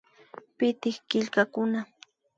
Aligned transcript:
Pitik 0.57 0.97
killkakuna 1.09 1.79